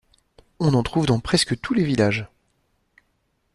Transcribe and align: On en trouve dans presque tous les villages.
On 0.59 0.73
en 0.73 0.81
trouve 0.81 1.05
dans 1.05 1.19
presque 1.19 1.61
tous 1.61 1.75
les 1.75 1.83
villages. 1.83 2.27